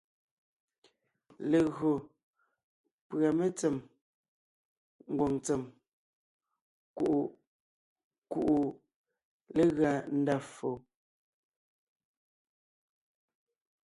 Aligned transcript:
Legÿo 1.49 1.91
pʉ̀a 3.07 3.29
mentsém 3.37 3.75
ngwòŋ 5.11 5.31
ntsèm 5.37 5.61
kuʼu 6.97 7.19
kuʼu 8.31 8.59
legʉa 9.55 9.91
ndá 10.19 10.35
ffo. 10.49 10.71